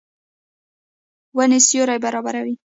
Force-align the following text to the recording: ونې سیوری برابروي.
ونې 1.35 1.59
سیوری 1.67 1.97
برابروي. 2.03 2.55